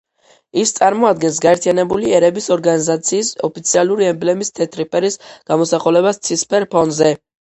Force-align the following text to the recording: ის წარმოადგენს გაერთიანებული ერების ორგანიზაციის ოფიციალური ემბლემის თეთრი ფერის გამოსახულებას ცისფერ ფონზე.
ის 0.59 0.69
წარმოადგენს 0.77 1.35
გაერთიანებული 1.45 2.13
ერების 2.19 2.47
ორგანიზაციის 2.55 3.29
ოფიციალური 3.49 4.09
ემბლემის 4.13 4.51
თეთრი 4.61 4.85
ფერის 4.95 5.19
გამოსახულებას 5.53 6.21
ცისფერ 6.29 6.67
ფონზე. 6.75 7.11